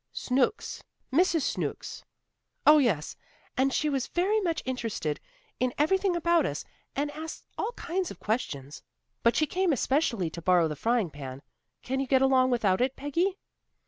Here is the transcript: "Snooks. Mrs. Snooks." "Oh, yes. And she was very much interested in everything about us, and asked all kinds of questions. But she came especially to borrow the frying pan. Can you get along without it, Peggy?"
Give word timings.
"Snooks. 0.13 0.83
Mrs. 1.13 1.41
Snooks." 1.41 2.03
"Oh, 2.65 2.79
yes. 2.79 3.15
And 3.55 3.71
she 3.71 3.87
was 3.87 4.07
very 4.07 4.41
much 4.41 4.63
interested 4.65 5.19
in 5.59 5.75
everything 5.77 6.15
about 6.15 6.43
us, 6.43 6.65
and 6.95 7.11
asked 7.11 7.45
all 7.55 7.71
kinds 7.73 8.09
of 8.09 8.19
questions. 8.19 8.81
But 9.21 9.35
she 9.35 9.45
came 9.45 9.71
especially 9.71 10.31
to 10.31 10.41
borrow 10.41 10.67
the 10.67 10.75
frying 10.75 11.11
pan. 11.11 11.43
Can 11.83 11.99
you 11.99 12.07
get 12.07 12.23
along 12.23 12.49
without 12.49 12.81
it, 12.81 12.95
Peggy?" 12.95 13.37